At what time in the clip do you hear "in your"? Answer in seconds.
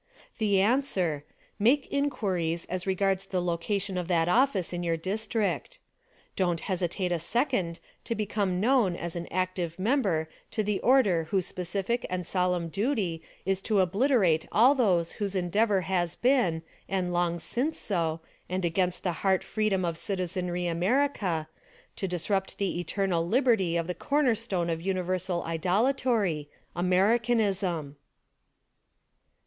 4.73-4.97